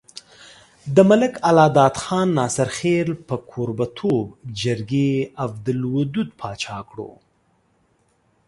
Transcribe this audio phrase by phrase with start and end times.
[0.95, 4.27] د ملک الله داد خان ناصرخېل په کوربه توب
[4.61, 5.11] جرګې
[5.43, 7.11] عبدالودو باچا کړو۔